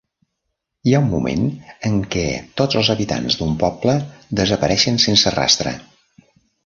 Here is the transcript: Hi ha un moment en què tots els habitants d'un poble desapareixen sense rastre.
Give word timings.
Hi 0.87 0.93
ha 0.93 1.01
un 1.03 1.09
moment 1.09 1.43
en 1.89 1.99
què 2.15 2.23
tots 2.61 2.79
els 2.81 2.89
habitants 2.95 3.37
d'un 3.43 3.53
poble 3.65 3.95
desapareixen 4.41 4.99
sense 5.05 5.35
rastre. 5.41 5.77